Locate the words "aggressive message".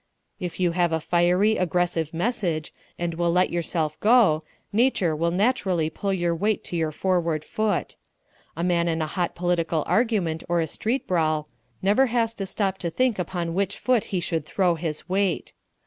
1.57-2.73